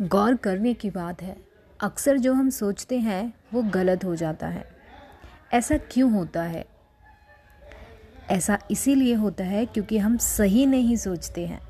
[0.00, 1.36] गौर करने की बात है।
[1.80, 4.64] अक्सर जो हम सोचते हैं, वो गलत हो जाता है।
[5.52, 6.64] ऐसा क्यों होता है?
[8.30, 11.60] ऐसा इसीलिए होता है क्योंकि हम सही नहीं सोचते हैं।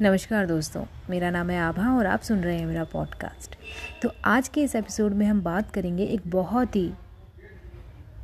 [0.00, 3.56] नमस्कार दोस्तों, मेरा नाम है आभा और आप सुन रहे हैं मेरा पॉडकास्ट
[4.02, 6.92] तो आज के इस एपिसोड में हम बात करेंगे एक बहुत ही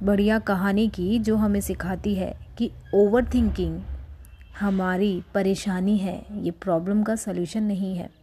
[0.03, 3.81] बढ़िया कहानी की, जो हमें सिखाती है कि ओवर थिंकिंग
[4.61, 8.20] हमारी परेशानी है, ये प्रॉब्लम का सलूशन नहीं है।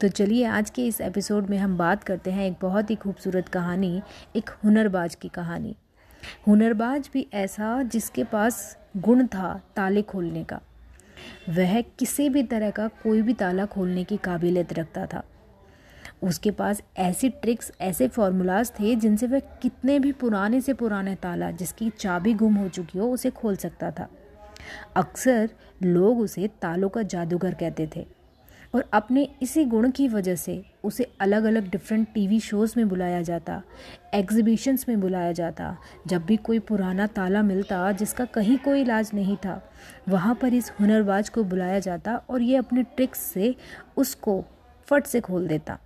[0.00, 3.48] तो चलिए आज के इस एपिसोड में हम बात करते हैं एक बहुत ही खूबसूरत
[3.48, 4.02] कहानी,
[4.36, 5.76] एक हुनरबाज की कहानी।
[6.46, 10.60] हुनरबाज भी ऐसा जिसके पास गुण था ताले खोलने का।
[11.48, 15.22] वह किसी भी तरह का कोई भी ताला खोलने की काबिलियत रखता था।
[16.22, 21.50] उसके पास ऐसी ट्रिक्स, ऐसे फॉर्मूलाज थे जिनसे वह कितने भी पुराने से पुराने ताला,
[21.50, 24.08] जिसकी चाबी गुम हो चुकी हो, उसे खोल सकता था।
[24.96, 25.50] अक्सर
[25.82, 28.17] लोग उसे तालों का जादूगर कहते थे।
[28.74, 33.22] और अपने इसी गुण की वजह से उसे अलग अलग डिफरेंट टीवी शोज़ में बुलाया
[33.22, 33.62] जाता
[34.14, 39.36] एग्जिबिशंस में बुलाया जाता। जब भी कोई पुराना ताला मिलता, जिसका कहीं कोई इलाज नहीं
[39.36, 39.70] था,
[40.08, 43.54] वहाँ पर इस हुनरबाज को बुलाया जाता और ये अपने ट्रिक्स से
[43.96, 44.44] उसको
[44.86, 45.78] फट से खोल देता।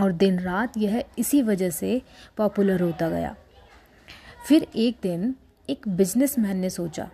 [0.00, 2.02] और दिन रात यह इसी वजह से
[2.36, 3.36] पॉपुलर होता गया।
[4.48, 5.34] फिर एक दिन
[5.70, 7.10] एक बिजनेसमैन ने सोचा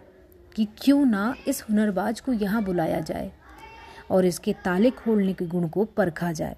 [0.57, 3.33] कि क्यों ना इस हुनरबाज को यहाँ बुलाया जाए।
[4.11, 6.57] और इसके ताले खोलने के गुण को परखा जाए।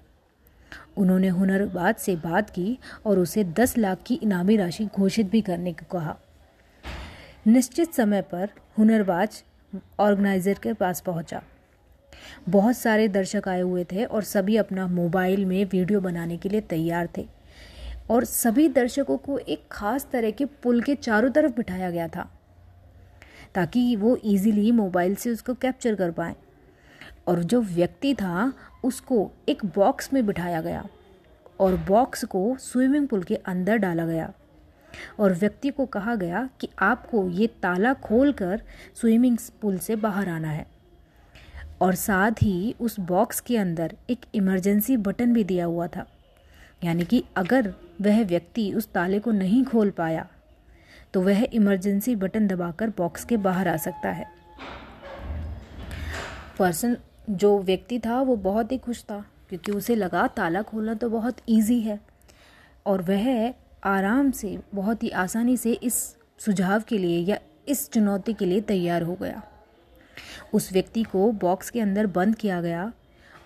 [0.97, 5.73] उन्होंने हुनरबाज से बात की और उसे दस लाख की इनामी राशि घोषित भी करने
[5.73, 6.17] को कहा।
[7.47, 9.43] निश्चित समय पर हुनरबाज
[9.99, 11.41] ऑर्गेनाइजर के पास पहुँचा।
[12.49, 16.61] बहुत सारे दर्शक आए हुए थे और सभी अपना मोबाइल में वीडियो बनाने के लिए
[16.61, 17.25] तैयार थे।
[18.09, 22.29] और सभी दर्शकों को एक खास तरह के पुल के चारों तरफ़ बिठाया गया था,
[23.55, 26.35] ताकि वो इजीली मोबाइल से उसको कैप्चर कर पाए।
[27.27, 30.85] और जो व्यक्ति था, उसको एक बॉक्स में बिठाया गया
[31.59, 34.31] और बॉक्स को स्विमिंग पूल के अंदर डाला गया।
[35.19, 38.61] और व्यक्ति को कहा गया कि आपको ये ताला खोलकर
[38.95, 40.65] स्विमिंग पूल से बाहर आना है।
[41.81, 46.05] और साथ ही उस बॉक्स के अंदर एक इमरजेंसी बटन भी दिया हुआ था।
[46.83, 50.27] यानी कि अगर वह व्यक्ति उस ताले को नहीं खोल पाया
[51.13, 54.25] तो वह इमरजेंसी बटन दबाकर बॉक्स के बाहर आ सकता है।
[56.59, 56.97] पर्सन
[57.29, 61.37] जो व्यक्ति था, वो बहुत ही खुश था, क्योंकि उसे लगा ताला खोलना तो बहुत
[61.49, 61.99] इजी है।
[62.85, 68.33] और वह आराम से, बहुत ही आसानी से इस सुझाव के लिए या इस चुनौती
[68.33, 69.43] के लिए तैयार हो गया।
[70.53, 72.93] उस व्यक्ति को बॉक्स के अंदर बंद किया गया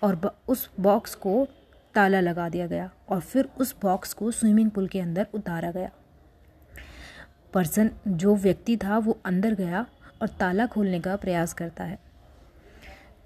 [0.02, 1.48] और उस बॉक्स को
[1.94, 5.90] ताला लगा दिया गया और फिर उस बॉक्स को स्विमिंग पूल के अंदर उतारा गया।
[7.52, 9.86] पर्सन जो व्यक्ति था, वो अंदर गया
[10.22, 12.11] और ताला खोलने का प्रयास करता है।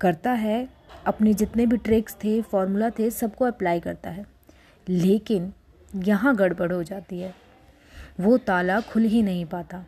[0.00, 0.68] करता है,
[1.06, 4.26] अपने जितने भी ट्रिक्स थे फॉर्मूला थे, सबको अप्लाई करता है।
[4.88, 5.52] लेकिन
[5.96, 7.34] यहाँ गड़बड़ हो जाती है।
[8.20, 9.84] वो ताला खुल ही नहीं पाता।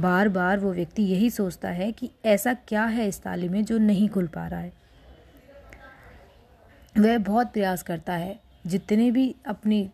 [0.00, 3.78] बार बार वो व्यक्ति यही सोचता है कि ऐसा क्या है इस ताले में जो
[3.78, 4.72] नहीं खुल पा रहा है।
[6.98, 9.90] वह बहुत प्रयास करता है। जितने भी अपनी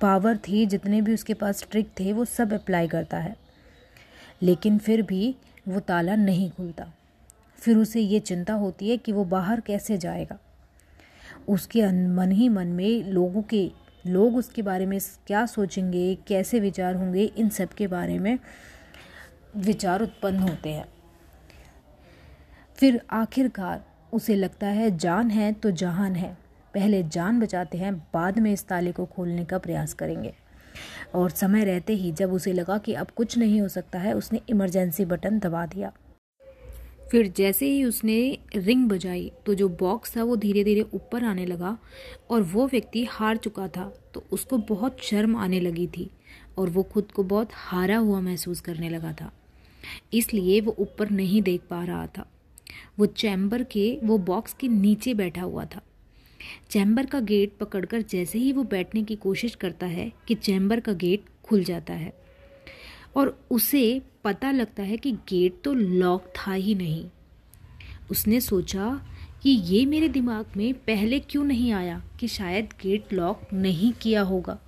[0.00, 3.36] पावर थी, जितने भी उसके पास ट्रिक थे, वो सब अप्लाई करता है।
[4.42, 5.36] लेकिन फिर भी
[5.68, 6.92] वो ताला नहीं खुलता।
[7.64, 10.38] फिर उसे ये चिंता होती है कि वो बाहर कैसे जाएगा?
[11.48, 13.72] उसके मन ही मन में लोगों के,
[14.06, 18.38] लोग उसके बारे में क्या सोचेंगे, कैसे विचार होंगे, इन सब के बारे में
[19.56, 20.86] विचार उत्पन्न होते हैं।
[22.76, 26.38] फिर आखिरकार उसे लगता है जान है तो जहान है।
[26.74, 30.34] पहले जान बचाते हैं, बाद में इस ताले को खोलने का प्रयास करेंगे।
[31.14, 34.40] और समय रहते ही जब उसे लगा कि अब कुछ नहीं हो सकता है, उसने
[34.48, 35.92] इमरजेंसी बटन दबा दिया।
[37.14, 41.46] फिर जैसे ही उसने रिंग बजाई तो जो बॉक्स था वो धीरे धीरे ऊपर आने
[41.46, 41.78] लगा
[42.30, 46.10] और वो व्यक्ति हार चुका था तो उसको बहुत शर्म आने लगी थी
[46.58, 49.32] और वो खुद को बहुत हारा हुआ महसूस करने लगा था।
[50.12, 52.26] इसलिए वो ऊपर नहीं देख पा रहा था।
[52.98, 55.82] वो चैम्बर के, वो बॉक्स के नीचे बैठा हुआ था।
[56.70, 60.92] चैम्बर का गेट पकड़कर जैसे ही वो बैठने की कोशिश करता है कि चैम्बर का
[60.92, 62.12] गेट खुल जाता है
[63.16, 67.04] और उसे पता लगता है कि गेट तो लॉक था ही नहीं।
[68.10, 69.00] उसने सोचा
[69.42, 74.22] कि ये मेरे दिमाग में पहले क्यों नहीं आया कि शायद गेट लॉक नहीं किया
[74.22, 74.58] होगा।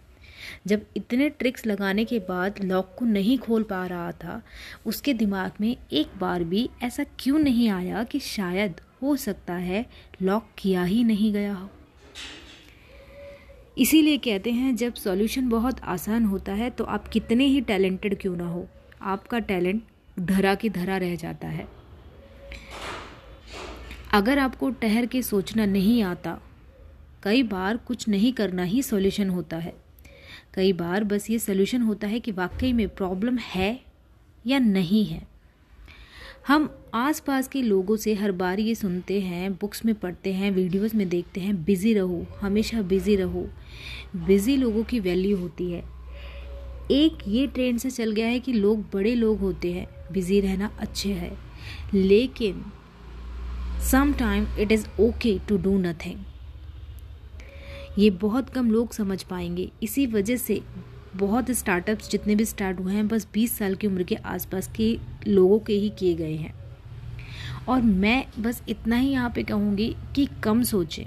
[0.67, 4.43] जब इतने ट्रिक्स लगाने के बाद लॉक को नहीं खोल पा रहा था,
[4.87, 9.85] उसके दिमाग में एक बार भी ऐसा क्यों नहीं आया कि शायद हो सकता है
[10.23, 11.69] लॉक किया ही नहीं गया हो।
[13.79, 18.37] इसीलिए कहते हैं, जब सॉल्यूशन बहुत आसान होता है तो आप कितने ही टैलेंटेड क्यों
[18.37, 18.69] ना हो।
[19.03, 19.83] आपका टैलेंट
[20.21, 21.69] धरा की धरा रह जाता है।
[24.13, 26.41] अगर आपको ठहर के सोचना नहीं आता,
[27.23, 29.75] कई बार कुछ नहीं करना ही सॉल्यूशन होता है।
[30.55, 33.81] कई बार बस ये सोल्यूशन होता है कि वाकई में प्रॉब्लम है
[34.47, 35.27] या नहीं है।
[36.47, 40.95] हम आसपास के लोगों से हर बार ये सुनते हैं बुक्स में पढ़ते हैं वीडियोस
[40.95, 43.49] में देखते हैं बिज़ी रहो, हमेशा बिज़ी रहो।
[44.17, 45.96] बिज़ी लोगों की वैल्यू होती है।
[46.91, 50.71] एक ये ट्रेंड से चल गया है कि लोग बड़े लोग होते हैं बिज़ी रहना
[50.79, 51.37] अच्छे है।
[51.95, 52.65] लेकिन
[53.91, 56.25] some time it is okay to do nothing
[57.99, 60.61] ये बहुत कम लोग समझ पाएँगे। इसी वजह से
[61.17, 64.99] बहुत स्टार्टअप्स जितने भी स्टार्ट हुए हैं, बस 20 साल की उम्र के आसपास के
[65.27, 66.55] लोगों के ही किए गए हैं।
[67.69, 71.07] और मैं बस इतना ही यहाँ पे कहूँगी कि कम सोचें,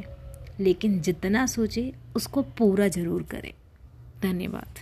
[0.60, 3.52] लेकिन जितना सोचें, उसको पूरा ज़रूर करें।
[4.22, 4.80] धन्यवाद।